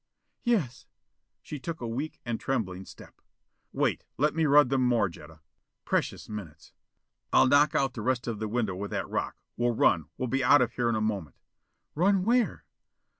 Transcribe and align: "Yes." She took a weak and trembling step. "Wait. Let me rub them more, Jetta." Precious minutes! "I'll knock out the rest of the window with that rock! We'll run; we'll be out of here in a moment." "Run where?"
"Yes." 0.41 0.87
She 1.43 1.59
took 1.59 1.79
a 1.79 1.87
weak 1.87 2.19
and 2.25 2.39
trembling 2.39 2.85
step. 2.87 3.21
"Wait. 3.71 4.03
Let 4.17 4.33
me 4.33 4.47
rub 4.47 4.69
them 4.69 4.81
more, 4.81 5.09
Jetta." 5.09 5.41
Precious 5.85 6.27
minutes! 6.27 6.73
"I'll 7.31 7.45
knock 7.47 7.75
out 7.75 7.93
the 7.93 8.01
rest 8.01 8.25
of 8.25 8.39
the 8.39 8.47
window 8.47 8.73
with 8.73 8.89
that 8.89 9.07
rock! 9.07 9.37
We'll 9.57 9.75
run; 9.75 10.07
we'll 10.17 10.27
be 10.27 10.43
out 10.43 10.63
of 10.63 10.71
here 10.71 10.89
in 10.89 10.95
a 10.95 11.01
moment." 11.01 11.35
"Run 11.93 12.23
where?" 12.25 12.65